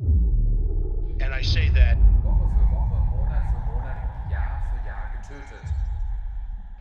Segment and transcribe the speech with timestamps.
[0.00, 5.64] And I say that, Woche für Woche, Monat für Monat, Jahr für Jahr getötet.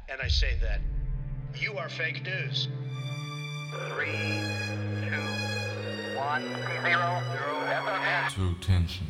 [0.10, 0.80] and I say that
[1.56, 2.68] you are fake news.
[3.90, 4.42] Three,
[5.10, 8.30] two, one, zero, zero, FFN.
[8.34, 9.08] True Tension.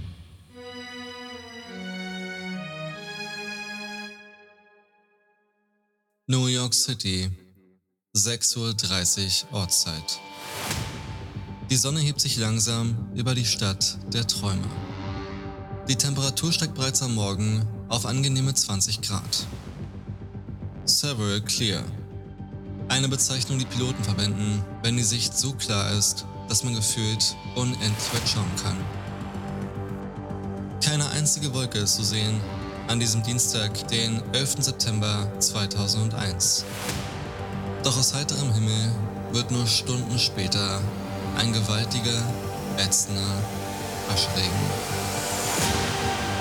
[6.27, 7.29] New York City,
[8.15, 10.19] 6.30 Uhr Ortszeit.
[11.73, 14.61] Die Sonne hebt sich langsam über die Stadt der Träume.
[15.87, 19.47] Die Temperatur steigt bereits am Morgen auf angenehme 20 Grad.
[20.85, 21.81] Several Clear.
[22.89, 28.13] Eine Bezeichnung, die Piloten verwenden, wenn die Sicht so klar ist, dass man gefühlt unendlich
[28.13, 28.77] weit schauen kann.
[30.79, 32.39] Keine einzige Wolke ist zu sehen
[32.87, 34.57] an diesem Dienstag, den 11.
[34.59, 36.65] September 2001.
[37.83, 38.91] Doch aus heiterem Himmel
[39.31, 40.79] wird nur Stunden später
[41.37, 42.21] ein gewaltiger,
[42.77, 43.43] ätzender
[44.09, 44.49] Aschregen.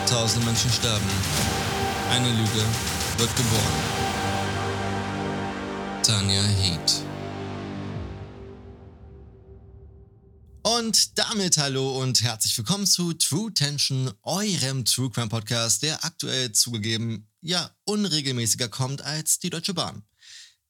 [0.06, 1.10] Tausende Menschen sterben.
[2.10, 2.64] Eine Lüge
[3.18, 4.12] wird geboren.
[6.02, 7.02] Tanja Heat.
[10.64, 16.52] Und damit hallo und herzlich willkommen zu True Tension, eurem True Crime Podcast, der aktuell
[16.52, 20.04] zugegeben, ja, unregelmäßiger kommt als die Deutsche Bahn.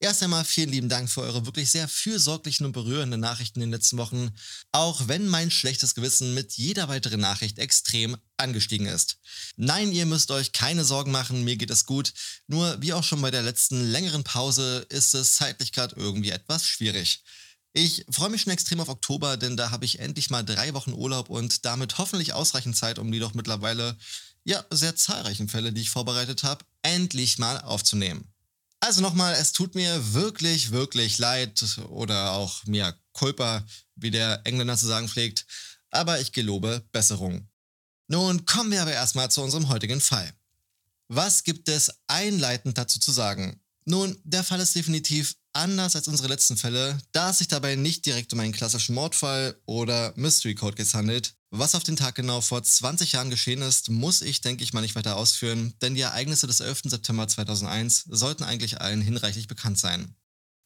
[0.03, 3.79] Erst einmal vielen lieben Dank für eure wirklich sehr fürsorglichen und berührenden Nachrichten in den
[3.79, 4.31] letzten Wochen,
[4.73, 9.19] auch wenn mein schlechtes Gewissen mit jeder weiteren Nachricht extrem angestiegen ist.
[9.55, 12.11] Nein, ihr müsst euch keine Sorgen machen, mir geht es gut,
[12.47, 16.67] nur wie auch schon bei der letzten längeren Pause ist es zeitlich gerade irgendwie etwas
[16.67, 17.23] schwierig.
[17.71, 20.91] Ich freue mich schon extrem auf Oktober, denn da habe ich endlich mal drei Wochen
[20.91, 23.97] Urlaub und damit hoffentlich ausreichend Zeit, um die doch mittlerweile
[24.43, 28.32] ja sehr zahlreichen Fälle, die ich vorbereitet habe, endlich mal aufzunehmen.
[28.83, 34.75] Also nochmal, es tut mir wirklich, wirklich leid oder auch mir culpa, wie der Engländer
[34.75, 35.45] zu sagen pflegt,
[35.89, 37.47] aber ich gelobe Besserung.
[38.09, 40.29] Nun kommen wir aber erstmal zu unserem heutigen Fall.
[41.07, 43.61] Was gibt es einleitend dazu zu sagen?
[43.85, 48.05] Nun, der Fall ist definitiv anders als unsere letzten Fälle, da es sich dabei nicht
[48.05, 51.35] direkt um einen klassischen Mordfall oder Mystery Code handelt.
[51.55, 54.81] Was auf den Tag genau vor 20 Jahren geschehen ist, muss ich, denke ich mal,
[54.81, 56.81] nicht weiter ausführen, denn die Ereignisse des 11.
[56.85, 60.15] September 2001 sollten eigentlich allen hinreichlich bekannt sein.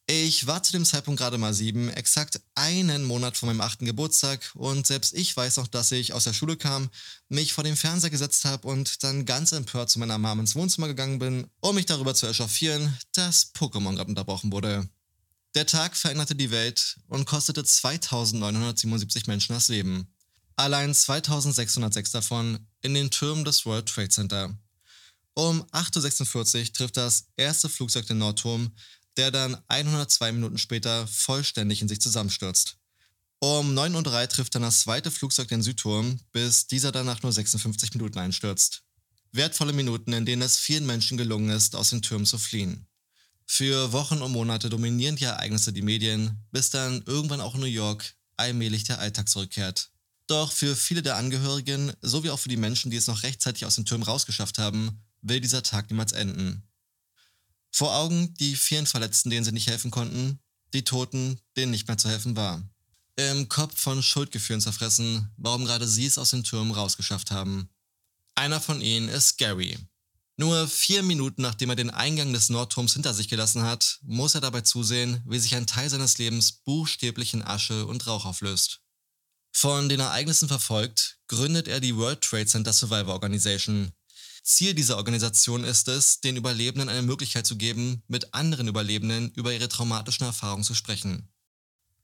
[0.06, 4.50] Ich war zu dem Zeitpunkt gerade mal sieben, exakt einen Monat vor meinem achten Geburtstag
[4.54, 6.88] und selbst ich weiß noch, dass ich aus der Schule kam,
[7.28, 10.88] mich vor den Fernseher gesetzt habe und dann ganz empört zu meiner Mom ins Wohnzimmer
[10.88, 14.88] gegangen bin, um mich darüber zu echauffieren, dass Pokémon gerade unterbrochen wurde.
[15.54, 20.08] Der Tag veränderte die Welt und kostete 2977 Menschen das Leben.
[20.58, 24.58] Allein 2606 davon in den Türmen des World Trade Center.
[25.34, 28.74] Um 8.46 Uhr trifft das erste Flugzeug den Nordturm,
[29.16, 32.76] der dann 102 Minuten später vollständig in sich zusammenstürzt.
[33.38, 37.32] Um 9.03 Uhr trifft dann das zweite Flugzeug den Südturm, bis dieser dann nach nur
[37.32, 38.82] 56 Minuten einstürzt.
[39.30, 42.88] Wertvolle Minuten, in denen es vielen Menschen gelungen ist, aus den Türmen zu fliehen.
[43.46, 47.66] Für Wochen und Monate dominieren die Ereignisse die Medien, bis dann irgendwann auch in New
[47.66, 49.92] York allmählich der Alltag zurückkehrt.
[50.28, 53.76] Doch für viele der Angehörigen, sowie auch für die Menschen, die es noch rechtzeitig aus
[53.76, 56.62] den Türmen rausgeschafft haben, will dieser Tag niemals enden.
[57.70, 60.38] Vor Augen die vielen Verletzten, denen sie nicht helfen konnten,
[60.74, 62.62] die Toten, denen nicht mehr zu helfen war.
[63.16, 67.70] Im Kopf von Schuldgefühlen zerfressen, warum gerade sie es aus den Türmen rausgeschafft haben.
[68.34, 69.78] Einer von ihnen ist Gary.
[70.36, 74.42] Nur vier Minuten nachdem er den Eingang des Nordturms hinter sich gelassen hat, muss er
[74.42, 78.82] dabei zusehen, wie sich ein Teil seines Lebens buchstäblich in Asche und Rauch auflöst.
[79.60, 83.90] Von den Ereignissen verfolgt, gründet er die World Trade Center Survivor Organization,
[84.44, 89.52] Ziel dieser Organisation ist es, den Überlebenden eine Möglichkeit zu geben, mit anderen Überlebenden über
[89.52, 91.28] ihre traumatischen Erfahrungen zu sprechen.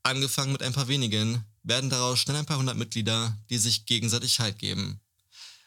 [0.03, 4.41] Angefangen mit ein paar wenigen, werden daraus schnell ein paar hundert Mitglieder, die sich gegenseitig
[4.41, 4.99] Halt geben.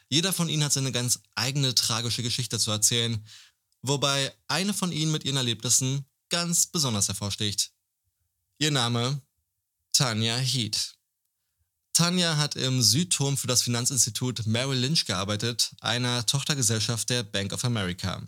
[0.09, 3.25] Jeder von ihnen hat seine ganz eigene tragische Geschichte zu erzählen,
[3.81, 7.71] wobei eine von ihnen mit ihren Erlebnissen ganz besonders hervorsticht.
[8.59, 9.23] Ihr Name?
[9.91, 10.98] Tanja Heath.
[11.99, 17.65] Tanja hat im Südturm für das Finanzinstitut Merrill Lynch gearbeitet, einer Tochtergesellschaft der Bank of
[17.65, 18.25] America.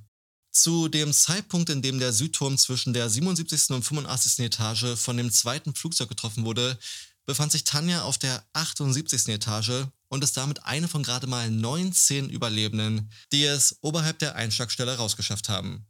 [0.51, 3.69] Zu dem Zeitpunkt, in dem der Südturm zwischen der 77.
[3.69, 4.39] und 85.
[4.43, 6.77] Etage von dem zweiten Flugzeug getroffen wurde,
[7.25, 9.29] befand sich Tanja auf der 78.
[9.29, 14.97] Etage und ist damit eine von gerade mal 19 Überlebenden, die es oberhalb der Einschlagstelle
[14.97, 15.87] rausgeschafft haben.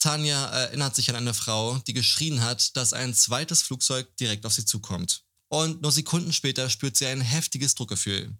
[0.00, 4.52] Tanja erinnert sich an eine Frau, die geschrien hat, dass ein zweites Flugzeug direkt auf
[4.52, 5.22] sie zukommt.
[5.50, 8.32] Und nur Sekunden später spürt sie ein heftiges Druckgefühl.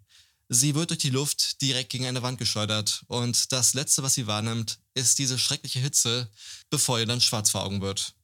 [0.49, 4.29] Sie wird durch die Luft direkt gegen eine Wand geschleudert und das Letzte, was sie
[4.29, 6.31] wahrnimmt, ist diese schreckliche Hitze,
[6.71, 8.15] bevor ihr dann schwarz vor Augen wird.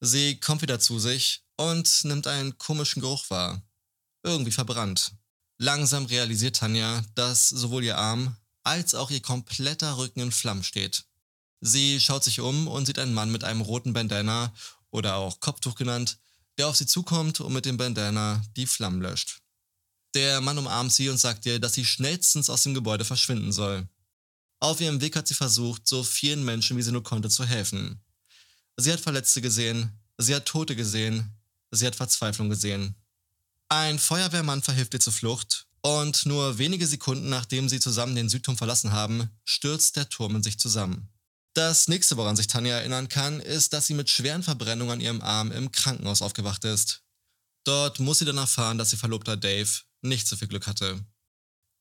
[0.00, 3.62] Sie kommt wieder zu sich und nimmt einen komischen Geruch wahr.
[4.22, 5.12] Irgendwie verbrannt.
[5.56, 11.04] Langsam realisiert Tanja, dass sowohl ihr Arm als auch ihr kompletter Rücken in Flammen steht.
[11.62, 14.52] Sie schaut sich um und sieht einen Mann mit einem roten Bandana
[14.90, 16.18] oder auch Kopftuch genannt,
[16.58, 19.40] der auf sie zukommt und mit dem Bandana die Flammen löscht.
[20.14, 23.88] Der Mann umarmt sie und sagt ihr, dass sie schnellstens aus dem Gebäude verschwinden soll.
[24.58, 28.00] Auf ihrem Weg hat sie versucht, so vielen Menschen wie sie nur konnte zu helfen.
[28.76, 31.32] Sie hat Verletzte gesehen, sie hat Tote gesehen,
[31.70, 32.94] sie hat Verzweiflung gesehen.
[33.68, 38.56] Ein Feuerwehrmann verhilft ihr zur Flucht und nur wenige Sekunden nachdem sie zusammen den Südturm
[38.56, 41.08] verlassen haben, stürzt der Turm in sich zusammen.
[41.54, 45.20] Das nächste, woran sich Tanja erinnern kann, ist, dass sie mit schweren Verbrennungen an ihrem
[45.20, 47.02] Arm im Krankenhaus aufgewacht ist.
[47.64, 49.68] Dort muss sie dann erfahren, dass ihr Verlobter Dave
[50.02, 51.04] nicht so viel Glück hatte.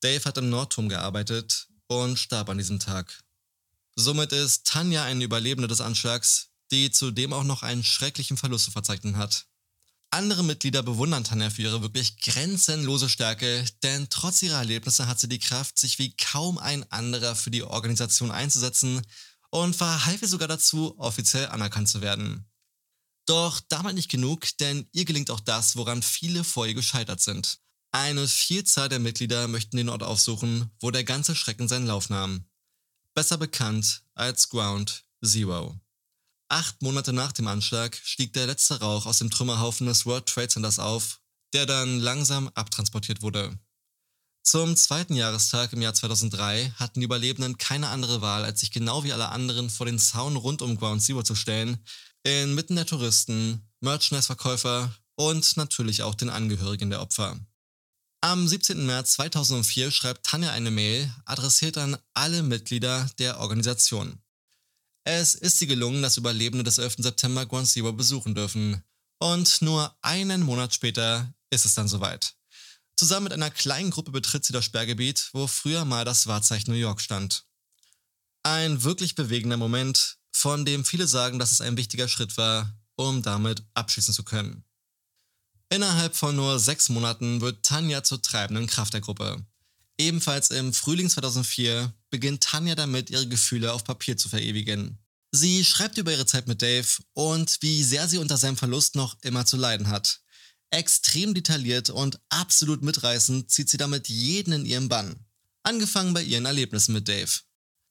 [0.01, 3.23] Dave hat im Nordturm gearbeitet und starb an diesem Tag.
[3.95, 8.71] Somit ist Tanja eine Überlebende des Anschlags, die zudem auch noch einen schrecklichen Verlust zu
[8.71, 9.45] verzeichnen hat.
[10.11, 15.29] Andere Mitglieder bewundern Tanja für ihre wirklich grenzenlose Stärke, denn trotz ihrer Erlebnisse hat sie
[15.29, 19.05] die Kraft, sich wie kaum ein anderer für die Organisation einzusetzen
[19.51, 22.45] und verhalf ihr sogar dazu, offiziell anerkannt zu werden.
[23.25, 27.59] Doch damit nicht genug, denn ihr gelingt auch das, woran viele vor ihr gescheitert sind.
[27.91, 32.45] Eine Vielzahl der Mitglieder möchten den Ort aufsuchen, wo der ganze Schrecken seinen Lauf nahm.
[33.15, 35.79] Besser bekannt als Ground Zero.
[36.49, 40.47] Acht Monate nach dem Anschlag stieg der letzte Rauch aus dem Trümmerhaufen des World Trade
[40.47, 41.21] Centers auf,
[41.53, 43.57] der dann langsam abtransportiert wurde.
[44.51, 49.03] Zum zweiten Jahrestag im Jahr 2003 hatten die Überlebenden keine andere Wahl, als sich genau
[49.03, 51.77] wie alle anderen vor den Zaun rund um Ground Zero zu stellen,
[52.23, 57.39] inmitten der Touristen, Merchandise-Verkäufer und natürlich auch den Angehörigen der Opfer.
[58.21, 58.87] Am 17.
[58.87, 64.19] März 2004 schreibt Tanja eine Mail, adressiert an alle Mitglieder der Organisation.
[65.03, 66.95] Es ist sie gelungen, dass Überlebende des 11.
[66.97, 68.83] September Ground Zero besuchen dürfen.
[69.19, 72.38] Und nur einen Monat später ist es dann soweit.
[72.99, 76.77] Zusammen mit einer kleinen Gruppe betritt sie das Sperrgebiet, wo früher mal das Wahrzeichen New
[76.77, 77.45] York stand.
[78.43, 83.21] Ein wirklich bewegender Moment, von dem viele sagen, dass es ein wichtiger Schritt war, um
[83.21, 84.65] damit abschließen zu können.
[85.69, 89.45] Innerhalb von nur sechs Monaten wird Tanja zur treibenden Kraft der Gruppe.
[89.97, 94.99] Ebenfalls im Frühling 2004 beginnt Tanja damit, ihre Gefühle auf Papier zu verewigen.
[95.31, 99.15] Sie schreibt über ihre Zeit mit Dave und wie sehr sie unter seinem Verlust noch
[99.21, 100.19] immer zu leiden hat.
[100.71, 105.25] Extrem detailliert und absolut mitreißend zieht sie damit jeden in ihren Bann.
[105.63, 107.31] Angefangen bei ihren Erlebnissen mit Dave.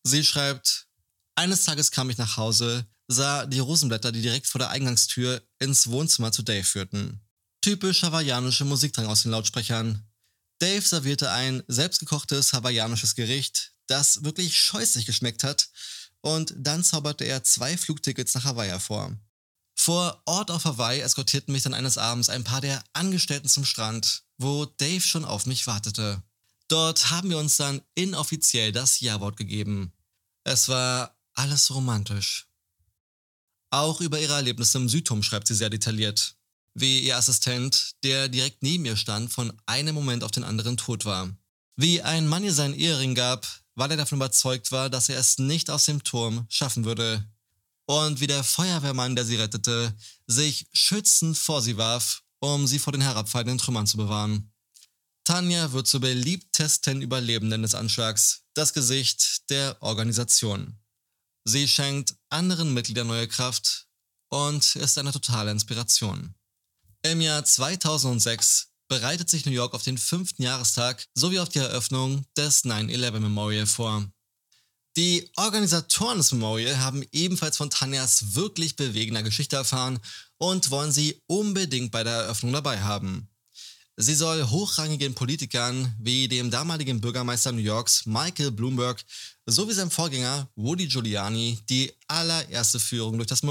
[0.04, 0.86] Sie schreibt,
[1.34, 5.88] eines Tages kam ich nach Hause, sah die Rosenblätter, die direkt vor der Eingangstür ins
[5.88, 7.20] Wohnzimmer zu Dave führten.
[7.60, 10.08] Typisch hawaiianische Musikdrang aus den Lautsprechern.
[10.60, 15.68] Dave servierte ein selbstgekochtes hawaiianisches Gericht, das wirklich scheußlich geschmeckt hat,
[16.20, 19.16] und dann zauberte er zwei Flugtickets nach Hawaii hervor.
[19.78, 24.24] Vor Ort auf Hawaii eskortierten mich dann eines Abends ein paar der Angestellten zum Strand,
[24.36, 26.22] wo Dave schon auf mich wartete.
[26.66, 29.92] Dort haben wir uns dann inoffiziell das Ja-Wort gegeben.
[30.44, 32.46] Es war alles romantisch.
[33.70, 36.38] Auch über ihre Erlebnisse im Südturm schreibt sie sehr detailliert
[36.80, 41.04] wie ihr Assistent, der direkt neben ihr stand, von einem Moment auf den anderen tot
[41.04, 41.30] war.
[41.76, 45.38] Wie ein Mann ihr seinen Ehering gab, weil er davon überzeugt war, dass er es
[45.38, 47.24] nicht aus dem Turm schaffen würde.
[47.88, 49.96] Und wie der Feuerwehrmann, der sie rettete,
[50.26, 54.52] sich schützend vor sie warf, um sie vor den herabfallenden Trümmern zu bewahren.
[55.24, 60.78] Tanja wird zur beliebtesten Überlebenden des Anschlags, das Gesicht der Organisation.
[61.44, 63.86] Sie schenkt anderen Mitgliedern neue Kraft
[64.28, 66.34] und ist eine totale Inspiration.
[67.02, 72.26] Im Jahr 2006 bereitet sich New York auf den fünften Jahrestag sowie auf die Eröffnung
[72.36, 74.10] des 9-11 Memorial vor.
[74.98, 80.00] Die Organisatoren des Memorial haben ebenfalls von Tanjas wirklich bewegender Geschichte erfahren
[80.38, 83.28] und wollen sie unbedingt bei der Eröffnung dabei haben.
[83.96, 89.04] Sie soll hochrangigen Politikern wie dem damaligen Bürgermeister New Yorks Michael Bloomberg
[89.46, 93.44] sowie seinem Vorgänger Woody Giuliani die allererste Führung durch das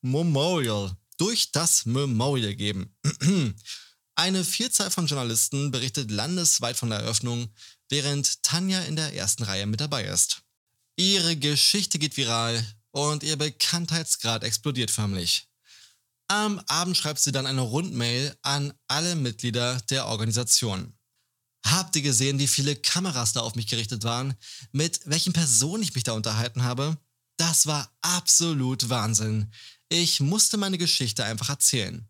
[0.00, 2.94] Memorial durch das Memorial geben.
[4.14, 7.48] Eine Vielzahl von Journalisten berichtet landesweit von der Eröffnung,
[7.88, 10.41] während Tanja in der ersten Reihe mit dabei ist.
[10.96, 15.48] Ihre Geschichte geht viral und ihr Bekanntheitsgrad explodiert förmlich.
[16.28, 20.94] Am Abend schreibt sie dann eine Rundmail an alle Mitglieder der Organisation.
[21.64, 24.34] Habt ihr gesehen, wie viele Kameras da auf mich gerichtet waren?
[24.72, 26.98] Mit welchen Personen ich mich da unterhalten habe?
[27.36, 29.52] Das war absolut Wahnsinn.
[29.88, 32.08] Ich musste meine Geschichte einfach erzählen.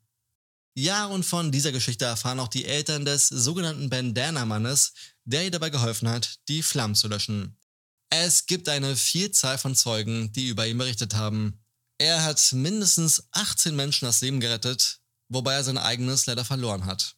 [0.75, 5.71] Ja, und von dieser Geschichte erfahren auch die Eltern des sogenannten Bandana-Mannes, der ihr dabei
[5.71, 7.59] geholfen hat, die Flammen zu löschen.
[8.15, 11.59] Es gibt eine Vielzahl von Zeugen, die über ihn berichtet haben.
[11.97, 15.01] Er hat mindestens 18 Menschen das Leben gerettet,
[15.31, 17.17] wobei er sein eigenes leider verloren hat.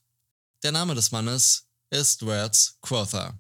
[0.63, 3.37] Der Name des Mannes ist Wertz Crowther.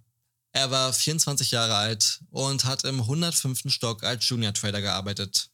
[0.51, 3.73] Er war 24 Jahre alt und hat im 105.
[3.73, 5.49] Stock als Junior Trader gearbeitet.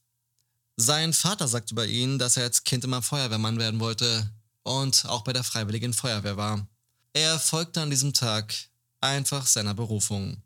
[0.78, 5.22] Sein Vater sagt über ihn, dass er als Kind immer Feuerwehrmann werden wollte und auch
[5.22, 6.66] bei der Freiwilligen Feuerwehr war.
[7.12, 8.54] Er folgte an diesem Tag
[9.02, 10.42] einfach seiner Berufung.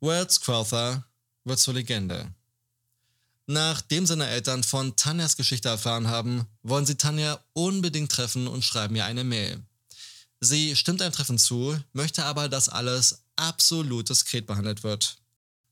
[0.00, 1.04] Wells Crowther
[1.44, 2.32] wird zur Legende.
[3.46, 8.94] Nachdem seine Eltern von Tanjas Geschichte erfahren haben, wollen sie Tanja unbedingt treffen und schreiben
[8.94, 9.62] ihr eine Mail.
[10.40, 15.16] Sie stimmt einem Treffen zu, möchte aber, dass alles absolut diskret behandelt wird.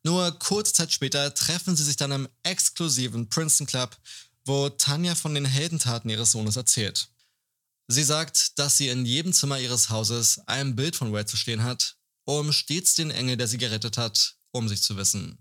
[0.03, 3.97] Nur kurze Zeit später treffen sie sich dann im exklusiven Princeton Club,
[4.45, 7.09] wo Tanja von den Heldentaten ihres Sohnes erzählt.
[7.89, 11.63] Sie sagt, dass sie in jedem Zimmer ihres Hauses ein Bild von Wade zu stehen
[11.63, 15.39] hat, um stets den Engel, der sie gerettet hat, um sich zu wissen.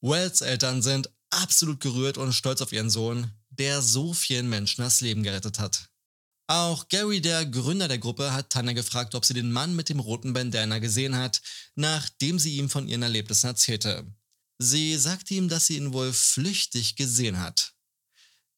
[0.00, 5.00] Wells Eltern sind absolut gerührt und stolz auf ihren Sohn, der so vielen Menschen das
[5.00, 5.88] Leben gerettet hat.
[6.46, 10.00] Auch Gary, der Gründer der Gruppe, hat Tanja gefragt, ob sie den Mann mit dem
[10.00, 11.40] roten Bandana gesehen hat,
[11.74, 14.06] nachdem sie ihm von ihren Erlebnissen erzählte.
[14.58, 17.72] Sie sagte ihm, dass sie ihn wohl flüchtig gesehen hat.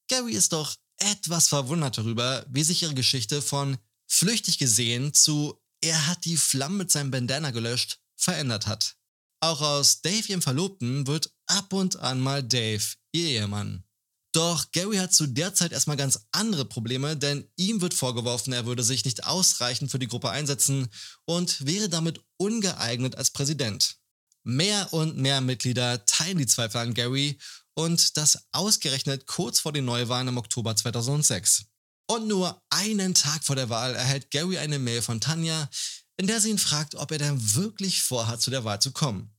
[0.08, 6.06] Gary ist doch etwas verwundert darüber, wie sich ihre Geschichte von flüchtig gesehen zu er
[6.06, 8.96] hat die Flammen mit seinem Bandana gelöscht verändert hat.
[9.40, 13.84] Auch aus Dave, ihrem Verlobten, wird ab und an mal Dave, ihr Ehemann.
[14.32, 18.66] Doch Gary hat zu der Zeit erstmal ganz andere Probleme, denn ihm wird vorgeworfen, er
[18.66, 20.88] würde sich nicht ausreichend für die Gruppe einsetzen
[21.24, 23.96] und wäre damit ungeeignet als Präsident.
[24.42, 27.38] Mehr und mehr Mitglieder teilen die Zweifel an Gary
[27.74, 31.64] und das ausgerechnet kurz vor den Neuwahlen im Oktober 2006.
[32.08, 35.68] Und nur einen Tag vor der Wahl erhält Gary eine Mail von Tanja,
[36.16, 39.34] in der sie ihn fragt, ob er denn wirklich vorhat, zu der Wahl zu kommen.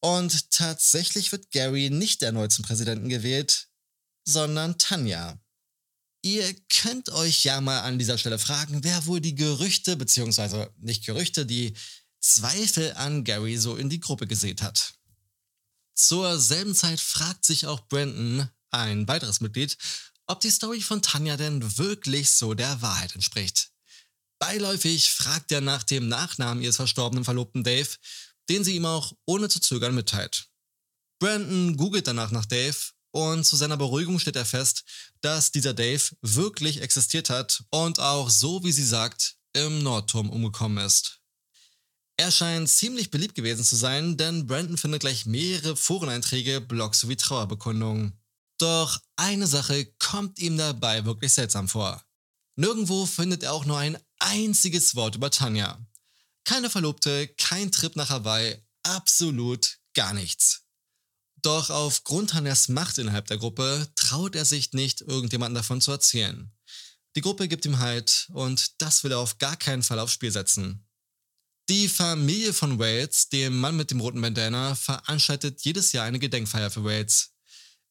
[0.00, 3.68] Und tatsächlich wird Gary nicht erneut zum Präsidenten gewählt,
[4.24, 5.40] sondern Tanja.
[6.22, 11.06] Ihr könnt euch ja mal an dieser Stelle fragen, wer wohl die Gerüchte, beziehungsweise nicht
[11.06, 11.74] Gerüchte, die
[12.20, 14.94] Zweifel an Gary so in die Gruppe gesät hat.
[15.94, 19.76] Zur selben Zeit fragt sich auch Brandon, ein weiteres Mitglied,
[20.30, 23.70] ob die Story von Tanja denn wirklich so der Wahrheit entspricht.
[24.38, 27.88] Beiläufig fragt er nach dem Nachnamen ihres verstorbenen Verlobten Dave,
[28.48, 30.46] den sie ihm auch ohne zu zögern mitteilt.
[31.18, 32.76] Brandon googelt danach nach Dave
[33.10, 34.84] und zu seiner Beruhigung stellt er fest,
[35.20, 40.84] dass dieser Dave wirklich existiert hat und auch so, wie sie sagt, im Nordturm umgekommen
[40.86, 41.18] ist.
[42.16, 47.16] Er scheint ziemlich beliebt gewesen zu sein, denn Brandon findet gleich mehrere Foreneinträge, Blogs sowie
[47.16, 48.19] Trauerbekundungen.
[48.60, 52.04] Doch eine Sache kommt ihm dabei wirklich seltsam vor.
[52.56, 55.80] Nirgendwo findet er auch nur ein einziges Wort über Tanja.
[56.44, 60.64] Keine Verlobte, kein Trip nach Hawaii, absolut gar nichts.
[61.36, 66.52] Doch aufgrund Tanjas Macht innerhalb der Gruppe traut er sich nicht, irgendjemandem davon zu erzählen.
[67.16, 70.30] Die Gruppe gibt ihm Halt und das will er auf gar keinen Fall aufs Spiel
[70.30, 70.86] setzen.
[71.70, 76.70] Die Familie von Wales, dem Mann mit dem roten Bandana, veranstaltet jedes Jahr eine Gedenkfeier
[76.70, 77.30] für Wales.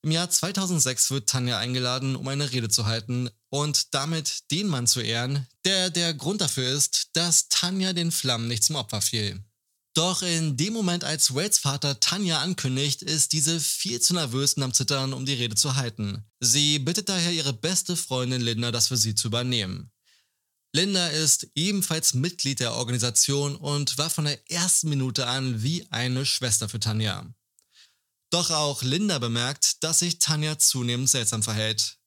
[0.01, 4.87] Im Jahr 2006 wird Tanja eingeladen, um eine Rede zu halten und damit den Mann
[4.87, 9.43] zu ehren, der der Grund dafür ist, dass Tanja den Flammen nicht zum Opfer fiel.
[9.93, 14.63] Doch in dem Moment, als Wades Vater Tanja ankündigt, ist diese viel zu nervös und
[14.63, 16.23] am Zittern, um die Rede zu halten.
[16.39, 19.91] Sie bittet daher ihre beste Freundin Linda, das für sie zu übernehmen.
[20.71, 26.25] Linda ist ebenfalls Mitglied der Organisation und war von der ersten Minute an wie eine
[26.25, 27.25] Schwester für Tanja.
[28.31, 31.97] Doch auch Linda bemerkt, dass sich Tanja zunehmend seltsam verhält.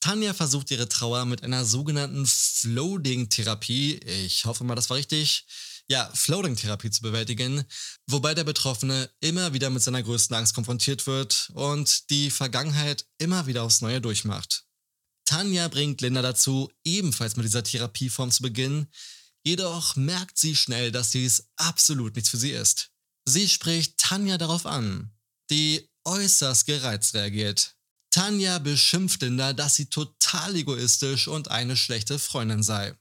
[0.00, 5.46] Tanja versucht ihre Trauer mit einer sogenannten Floating-Therapie, ich hoffe mal, das war richtig,
[5.88, 7.64] ja, Floating-Therapie zu bewältigen,
[8.06, 13.46] wobei der Betroffene immer wieder mit seiner größten Angst konfrontiert wird und die Vergangenheit immer
[13.46, 14.64] wieder aufs Neue durchmacht.
[15.24, 18.90] Tanja bringt Linda dazu, ebenfalls mit dieser Therapieform zu beginnen,
[19.42, 22.90] jedoch merkt sie schnell, dass dies absolut nichts für sie ist.
[23.24, 25.13] Sie spricht Tanja darauf an,
[25.50, 27.74] die äußerst gereizt reagiert.
[28.10, 32.94] Tanja beschimpft Linda, dass sie total egoistisch und eine schlechte Freundin sei.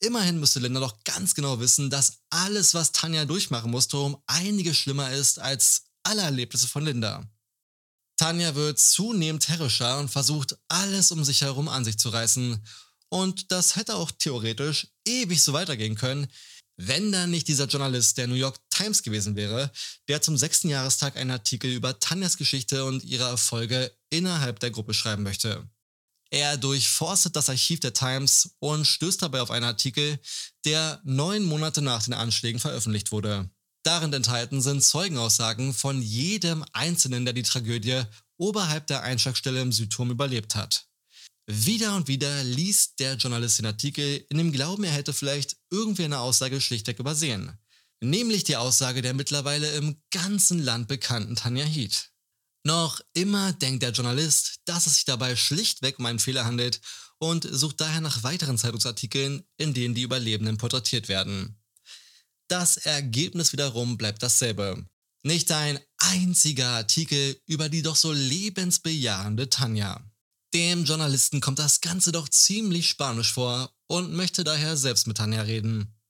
[0.00, 4.76] Immerhin müsste Linda doch ganz genau wissen, dass alles, was Tanja durchmachen musste, um einiges
[4.76, 7.24] schlimmer ist als alle Erlebnisse von Linda.
[8.16, 12.64] Tanja wird zunehmend herrischer und versucht, alles um sich herum an sich zu reißen.
[13.08, 16.28] Und das hätte auch theoretisch ewig so weitergehen können,
[16.76, 19.70] wenn da nicht dieser Journalist der New York Times gewesen wäre,
[20.08, 24.94] der zum sechsten Jahrestag einen Artikel über Tanjas Geschichte und ihre Erfolge innerhalb der Gruppe
[24.94, 25.68] schreiben möchte.
[26.30, 30.18] Er durchforstet das Archiv der Times und stößt dabei auf einen Artikel,
[30.64, 33.48] der neun Monate nach den Anschlägen veröffentlicht wurde.
[33.84, 38.02] Darin enthalten sind Zeugenaussagen von jedem Einzelnen, der die Tragödie
[38.36, 40.88] oberhalb der Einschlagstelle im Südturm überlebt hat.
[41.46, 46.04] Wieder und wieder liest der Journalist den Artikel in dem Glauben, er hätte vielleicht irgendwie
[46.04, 47.58] eine Aussage schlichtweg übersehen.
[48.00, 52.10] Nämlich die Aussage der mittlerweile im ganzen Land bekannten Tanja Heath.
[52.64, 56.80] Noch immer denkt der Journalist, dass es sich dabei schlichtweg um einen Fehler handelt
[57.18, 61.62] und sucht daher nach weiteren Zeitungsartikeln, in denen die Überlebenden porträtiert werden.
[62.48, 64.86] Das Ergebnis wiederum bleibt dasselbe.
[65.22, 70.02] Nicht ein einziger Artikel über die doch so lebensbejahende Tanja.
[70.54, 75.42] Dem Journalisten kommt das Ganze doch ziemlich spanisch vor und möchte daher selbst mit Tanja
[75.42, 76.00] reden.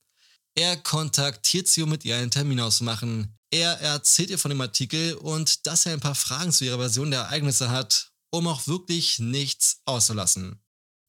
[0.53, 3.39] Er kontaktiert sie, um mit ihr einen Termin auszumachen.
[3.49, 7.09] Er erzählt ihr von dem Artikel und dass er ein paar Fragen zu ihrer Version
[7.09, 10.61] der Ereignisse hat, um auch wirklich nichts auszulassen.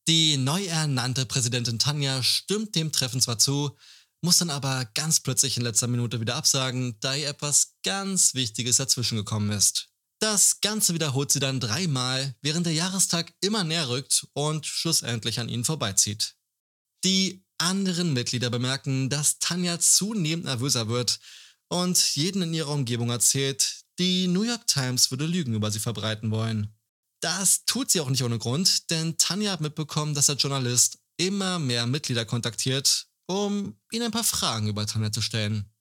[0.08, 3.76] Die neu ernannte Präsidentin Tanja stimmt dem Treffen zwar zu,
[4.22, 8.78] muss dann aber ganz plötzlich in letzter Minute wieder absagen, da ihr etwas ganz Wichtiges
[8.78, 9.90] dazwischen gekommen ist.
[10.18, 15.48] Das Ganze wiederholt sie dann dreimal, während der Jahrestag immer näher rückt und schlussendlich an
[15.48, 16.36] ihnen vorbeizieht.
[17.04, 21.18] Die anderen Mitglieder bemerken, dass Tanja zunehmend nervöser wird
[21.68, 26.30] und jeden in ihrer Umgebung erzählt, die New York Times würde Lügen über sie verbreiten
[26.30, 26.74] wollen.
[27.20, 31.58] Das tut sie auch nicht ohne Grund, denn Tanja hat mitbekommen, dass der Journalist immer
[31.58, 35.72] mehr Mitglieder kontaktiert, um ihnen ein paar Fragen über Tanja zu stellen.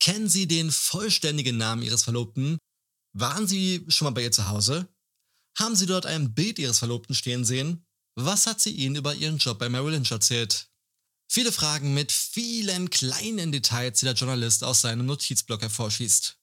[0.00, 2.58] Kennen Sie den vollständigen Namen Ihres Verlobten
[3.18, 4.88] waren Sie schon mal bei ihr zu Hause?
[5.58, 7.86] Haben Sie dort ein Bild Ihres Verlobten stehen sehen?
[8.14, 10.70] Was hat sie Ihnen über Ihren Job bei Merrill Lynch erzählt?
[11.28, 16.38] Viele Fragen mit vielen kleinen Details, die der Journalist aus seinem Notizblock hervorschießt.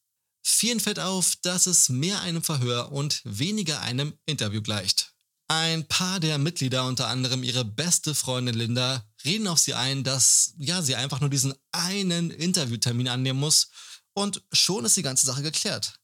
[0.46, 5.13] Vielen fällt auf, dass es mehr einem Verhör und weniger einem Interview gleicht.
[5.48, 10.53] Ein paar der Mitglieder, unter anderem ihre beste Freundin Linda, reden auf sie ein, dass
[10.58, 13.70] ja, sie einfach nur diesen einen Interviewtermin annehmen muss
[14.13, 16.00] und schon ist die ganze Sache geklärt.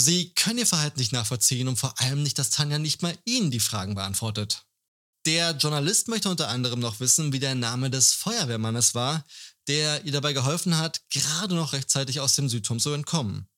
[0.00, 3.50] Sie können ihr Verhalten nicht nachvollziehen und vor allem nicht, dass Tanja nicht mal ihnen
[3.50, 4.64] die Fragen beantwortet.
[5.26, 9.26] Der Journalist möchte unter anderem noch wissen, wie der Name des Feuerwehrmannes war,
[9.66, 13.48] der ihr dabei geholfen hat, gerade noch rechtzeitig aus dem Südturm zu entkommen.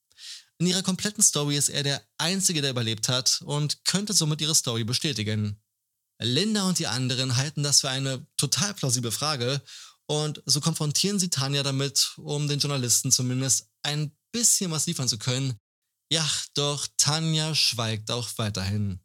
[0.58, 4.54] In ihrer kompletten Story ist er der Einzige, der überlebt hat und könnte somit ihre
[4.54, 5.62] Story bestätigen.
[6.18, 9.62] Linda und die anderen halten das für eine total plausible Frage
[10.06, 15.18] und so konfrontieren sie Tanja damit, um den Journalisten zumindest ein bisschen was liefern zu
[15.18, 15.58] können,
[16.10, 19.00] ja, doch Tanja schweigt auch weiterhin.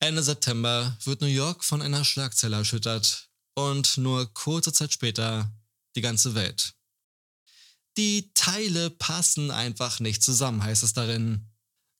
[0.00, 5.52] Ende September wird New York von einer Schlagzeile erschüttert und nur kurze Zeit später
[5.96, 6.74] die ganze Welt.
[7.96, 11.50] Die Teile passen einfach nicht zusammen, heißt es darin.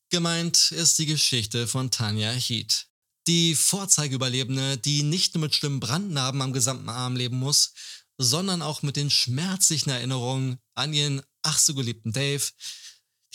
[0.09, 2.87] Gemeint ist die Geschichte von Tanja Heath.
[3.27, 7.73] Die Vorzeigeüberlebende, die nicht nur mit schlimmen Brandnarben am gesamten Arm leben muss,
[8.17, 12.43] sondern auch mit den schmerzlichen Erinnerungen an ihren ach so geliebten Dave,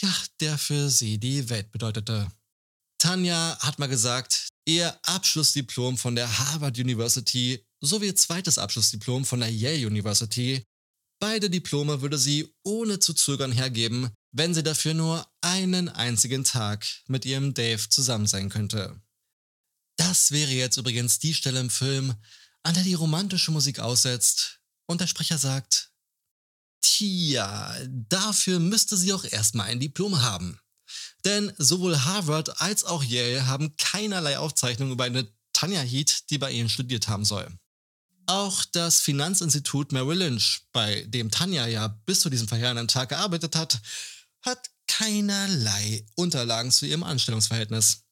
[0.01, 2.31] ja, der für sie die Welt bedeutete.
[2.99, 9.41] Tanja hat mal gesagt, ihr Abschlussdiplom von der Harvard University sowie ihr zweites Abschlussdiplom von
[9.41, 10.65] der Yale University,
[11.21, 16.87] beide Diplome würde sie ohne zu zögern hergeben, wenn sie dafür nur einen einzigen Tag
[17.07, 19.01] mit ihrem Dave zusammen sein könnte.
[19.97, 22.15] Das wäre jetzt übrigens die Stelle im Film,
[22.63, 25.93] an der die romantische Musik aussetzt und der Sprecher sagt,
[26.97, 30.61] Tja, dafür müsste sie auch erstmal ein Diplom haben.
[31.25, 36.53] Denn sowohl Harvard als auch Yale haben keinerlei Aufzeichnungen über eine Tanja Heath, die bei
[36.53, 37.49] ihnen studiert haben soll.
[38.27, 43.57] Auch das Finanzinstitut Merrill Lynch, bei dem Tanja ja bis zu diesem verheerenden Tag gearbeitet
[43.57, 43.81] hat,
[44.43, 48.05] hat keinerlei Unterlagen zu ihrem Anstellungsverhältnis.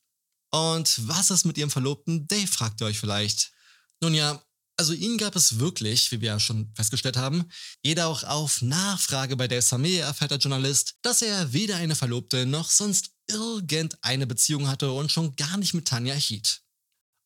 [0.50, 3.52] Und was ist mit ihrem Verlobten Dave, fragt ihr euch vielleicht.
[4.00, 4.42] Nun ja,
[4.76, 7.44] also ihn gab es wirklich, wie wir ja schon festgestellt haben.
[7.84, 12.70] Jedoch auf Nachfrage bei der Samé erfährt der Journalist, dass er weder eine Verlobte noch
[12.70, 16.62] sonst irgendeine Beziehung hatte und schon gar nicht mit Tanja Heath.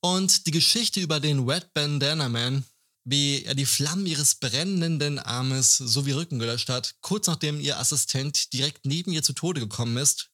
[0.02, 2.64] Und die Geschichte über den Wet Bandana Man,
[3.04, 8.52] wie er die Flammen ihres brennenden Armes sowie Rücken gelöscht hat, kurz nachdem ihr Assistent
[8.52, 10.30] direkt neben ihr zu Tode gekommen ist,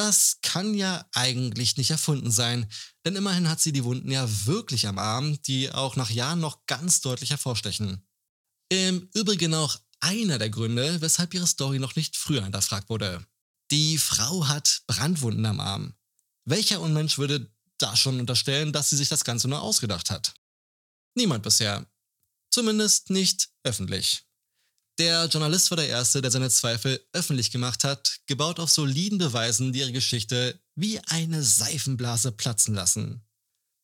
[0.00, 2.66] das kann ja eigentlich nicht erfunden sein,
[3.04, 6.64] denn immerhin hat sie die Wunden ja wirklich am Arm, die auch nach Jahren noch
[6.64, 8.08] ganz deutlich hervorstechen.
[8.70, 13.26] Im Übrigen auch einer der Gründe, weshalb ihre Story noch nicht früher hinterfragt wurde.
[13.70, 15.92] Die Frau hat Brandwunden am Arm.
[16.46, 20.32] Welcher Unmensch würde da schon unterstellen, dass sie sich das Ganze nur ausgedacht hat?
[21.14, 21.86] Niemand bisher.
[22.50, 24.24] Zumindest nicht öffentlich.
[24.98, 29.72] Der Journalist war der Erste, der seine Zweifel öffentlich gemacht hat, gebaut auf soliden Beweisen,
[29.72, 33.22] die ihre Geschichte wie eine Seifenblase platzen lassen.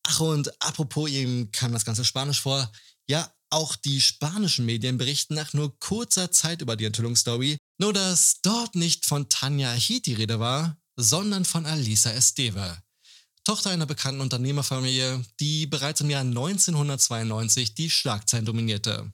[0.09, 2.71] Ach und apropos, ihm kam das Ganze Spanisch vor.
[3.09, 8.40] Ja, auch die spanischen Medien berichten nach nur kurzer Zeit über die Enthüllungsstory, nur dass
[8.42, 12.83] dort nicht von Tanja Heath die Rede war, sondern von Alisa Esteve.
[13.45, 19.12] Tochter einer bekannten Unternehmerfamilie, die bereits im Jahr 1992 die Schlagzeilen dominierte.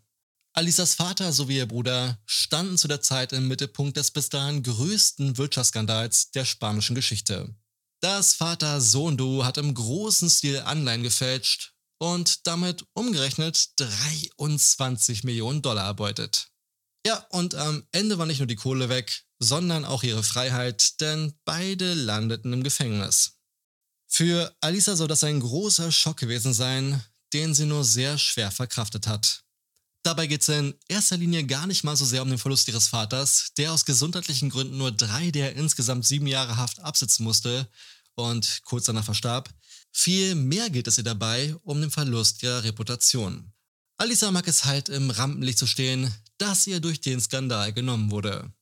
[0.54, 5.38] Alisas Vater sowie ihr Bruder standen zu der Zeit im Mittelpunkt des bis dahin größten
[5.38, 7.54] Wirtschaftsskandals der spanischen Geschichte.
[8.02, 16.48] Das Vater-Sohn-Duo hat im großen Stil Anleihen gefälscht und damit umgerechnet 23 Millionen Dollar erbeutet.
[17.06, 21.32] Ja, und am Ende war nicht nur die Kohle weg, sondern auch ihre Freiheit, denn
[21.44, 23.38] beide landeten im Gefängnis.
[24.06, 29.06] Für Alisa soll das ein großer Schock gewesen sein, den sie nur sehr schwer verkraftet
[29.06, 29.41] hat.
[30.02, 32.88] Dabei geht es in erster Linie gar nicht mal so sehr um den Verlust ihres
[32.88, 37.68] Vaters, der aus gesundheitlichen Gründen nur drei der insgesamt sieben Jahre Haft absitzen musste
[38.14, 39.48] und kurz danach verstarb.
[39.92, 43.52] Viel mehr geht es ihr dabei um den Verlust ihrer Reputation.
[43.96, 48.52] Alisa mag es halt im Rampenlicht zu stehen, dass ihr durch den Skandal genommen wurde.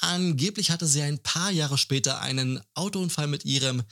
[0.00, 3.82] Angeblich hatte sie ein paar Jahre später einen Autounfall mit ihrem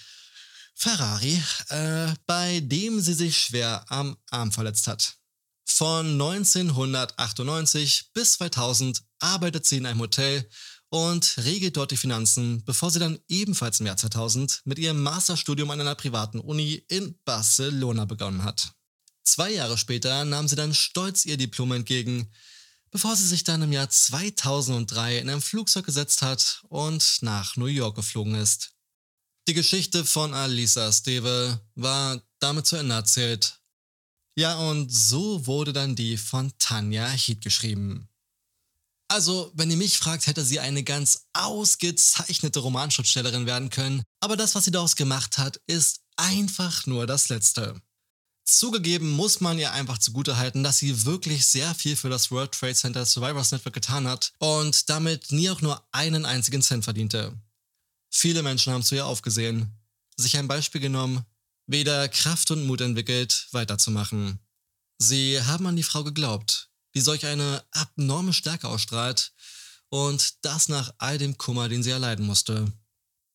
[0.75, 5.17] Ferrari, äh, bei dem sie sich schwer am Arm verletzt hat.
[5.75, 10.47] Von 1998 bis 2000 arbeitet sie in einem Hotel
[10.91, 15.71] und regelt dort die Finanzen, bevor sie dann ebenfalls im Jahr 2000 mit ihrem Masterstudium
[15.71, 18.73] an einer privaten Uni in Barcelona begonnen hat.
[19.25, 22.31] Zwei Jahre später nahm sie dann stolz ihr Diplom entgegen,
[22.91, 27.65] bevor sie sich dann im Jahr 2003 in ein Flugzeug gesetzt hat und nach New
[27.65, 28.73] York geflogen ist.
[29.49, 33.62] Die Geschichte von Alisa Steve war damit zu Ende erzählt
[34.37, 38.09] ja, und so wurde dann die von Tanja Heat geschrieben.
[39.09, 44.55] Also, wenn ihr mich fragt, hätte sie eine ganz ausgezeichnete Romanschriftstellerin werden können, aber das,
[44.55, 47.81] was sie daraus gemacht hat, ist einfach nur das Letzte.
[48.45, 52.75] Zugegeben muss man ihr einfach zugutehalten, dass sie wirklich sehr viel für das World Trade
[52.75, 57.39] Center Survivors Network getan hat und damit nie auch nur einen einzigen Cent verdiente.
[58.11, 59.71] Viele Menschen haben zu ihr aufgesehen,
[60.17, 61.25] sich ein Beispiel genommen
[61.67, 64.39] weder Kraft und Mut entwickelt, weiterzumachen.
[64.99, 69.33] Sie haben an die Frau geglaubt, die solch eine abnorme Stärke ausstrahlt
[69.89, 72.73] und das nach all dem Kummer, den sie erleiden musste.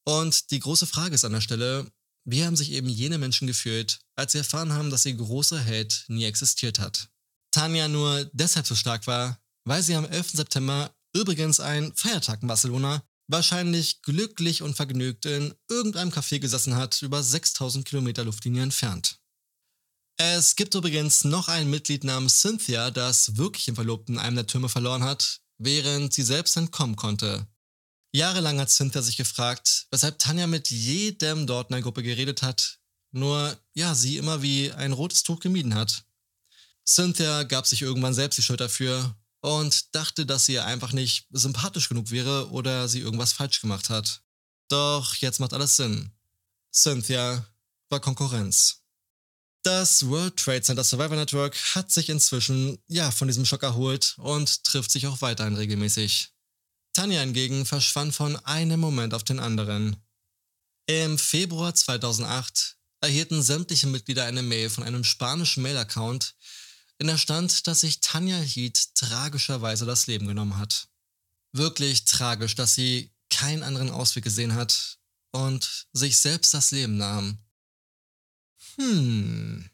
[0.05, 1.91] Und die große Frage ist an der Stelle,
[2.25, 6.05] wie haben sich eben jene Menschen gefühlt, als sie erfahren haben, dass ihr großer Held
[6.07, 7.09] nie existiert hat?
[7.51, 10.31] Tanja nur deshalb so stark war, weil sie am 11.
[10.31, 17.01] September, übrigens ein Feiertag in Barcelona, wahrscheinlich glücklich und vergnügt in irgendeinem Café gesessen hat,
[17.01, 19.19] über 6000 Kilometer Luftlinie entfernt.
[20.17, 24.47] Es gibt übrigens noch ein Mitglied namens Cynthia, das wirklich den Verlobten in einem der
[24.47, 27.47] Türme verloren hat, während sie selbst entkommen konnte.
[28.13, 32.79] Jahrelang hat Cynthia sich gefragt, weshalb Tanja mit jedem dort in der Gruppe geredet hat,
[33.11, 36.03] nur ja, sie immer wie ein rotes Tuch gemieden hat.
[36.87, 41.89] Cynthia gab sich irgendwann selbst die Schuld dafür und dachte, dass sie einfach nicht sympathisch
[41.89, 44.21] genug wäre oder sie irgendwas falsch gemacht hat.
[44.69, 46.11] Doch jetzt macht alles Sinn.
[46.73, 47.45] Cynthia
[47.89, 48.81] war Konkurrenz.
[49.63, 54.63] Das World Trade Center Survivor Network hat sich inzwischen ja von diesem Schock erholt und
[54.63, 56.31] trifft sich auch weiterhin regelmäßig.
[56.93, 59.97] Tanja hingegen verschwand von einem Moment auf den anderen.
[60.87, 66.35] Im Februar 2008 erhielten sämtliche Mitglieder eine Mail von einem spanischen Mail-Account,
[66.99, 70.89] in der stand, dass sich Tanja Heath tragischerweise das Leben genommen hat.
[71.53, 74.97] Wirklich tragisch, dass sie keinen anderen Ausweg gesehen hat
[75.31, 77.37] und sich selbst das Leben nahm.
[78.75, 79.69] Hm.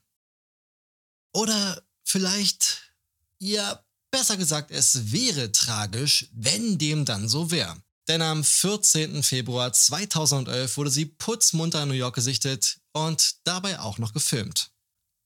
[1.33, 2.93] Oder vielleicht,
[3.39, 7.81] ja, besser gesagt, es wäre tragisch, wenn dem dann so wäre.
[8.07, 9.23] Denn am 14.
[9.23, 14.72] Februar 2011 wurde sie putzmunter in New York gesichtet und dabei auch noch gefilmt.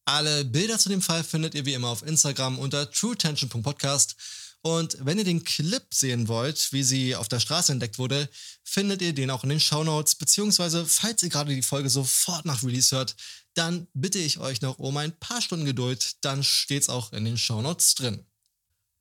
[0.08, 4.16] Alle Bilder zu dem Fall findet ihr wie immer auf Instagram unter truetension.podcast.
[4.62, 8.30] Und wenn ihr den Clip sehen wollt, wie sie auf der Straße entdeckt wurde,
[8.64, 10.16] findet ihr den auch in den Show Notes.
[10.16, 13.18] Beziehungsweise, falls ihr gerade die Folge sofort nach Release hört,
[13.54, 17.38] dann bitte ich euch noch um ein paar Stunden Geduld, dann steht's auch in den
[17.38, 18.26] Show Notes drin.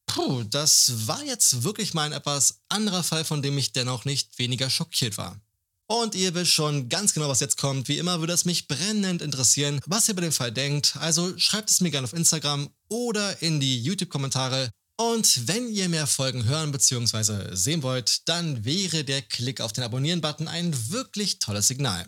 [0.06, 4.40] Puh, das war jetzt wirklich mal ein etwas anderer Fall, von dem ich dennoch nicht
[4.40, 5.40] weniger schockiert war.
[5.88, 7.86] Und ihr wisst schon ganz genau, was jetzt kommt.
[7.88, 10.96] Wie immer würde es mich brennend interessieren, was ihr über den Fall denkt.
[10.96, 14.70] Also schreibt es mir gerne auf Instagram oder in die YouTube-Kommentare.
[14.98, 17.54] Und wenn ihr mehr Folgen hören bzw.
[17.54, 22.06] sehen wollt, dann wäre der Klick auf den Abonnieren-Button ein wirklich tolles Signal.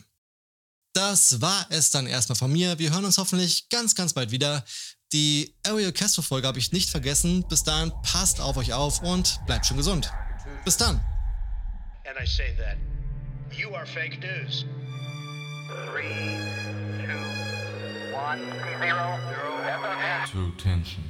[0.95, 2.79] Das war es dann erstmal von mir.
[2.79, 4.65] Wir hören uns hoffentlich ganz, ganz bald wieder.
[5.13, 7.47] Die Ariel Castro Folge habe ich nicht vergessen.
[7.49, 10.11] Bis dahin passt auf euch auf und bleibt schön gesund.
[10.65, 11.01] Bis dann.
[13.57, 14.65] You are fake news.
[15.87, 16.03] Three,
[17.05, 18.41] two, one,
[18.81, 21.05] zero, zero, True tension.